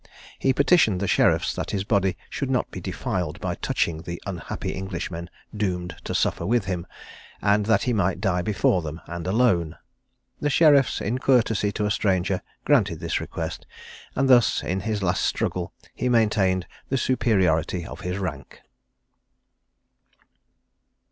He 0.39 0.51
petitioned 0.51 0.99
the 0.99 1.07
sheriffs 1.07 1.53
that 1.53 1.69
his 1.69 1.83
body 1.83 2.17
should 2.27 2.49
not 2.49 2.71
be 2.71 2.81
defiled 2.81 3.39
by 3.39 3.53
touching 3.53 4.01
the 4.01 4.19
unhappy 4.25 4.73
Englishmen 4.75 5.29
doomed 5.55 5.95
to 6.05 6.15
suffer 6.15 6.43
with 6.43 6.65
him, 6.65 6.87
and 7.39 7.67
that 7.67 7.83
he 7.83 7.93
might 7.93 8.19
die 8.19 8.41
before 8.41 8.81
them, 8.81 8.99
and 9.05 9.27
alone. 9.27 9.77
The 10.39 10.49
sheriffs, 10.49 11.01
in 11.01 11.19
courtesy 11.19 11.71
to 11.73 11.85
a 11.85 11.91
stranger, 11.91 12.41
granted 12.65 12.99
this 12.99 13.21
request, 13.21 13.67
and 14.15 14.27
thus, 14.27 14.63
in 14.63 14.79
his 14.79 15.03
last 15.03 15.23
struggle, 15.23 15.71
he 15.93 16.09
maintained 16.09 16.65
the 16.89 16.97
superiority 16.97 17.85
of 17.85 18.01
his 18.01 18.17
rank. 18.17 18.59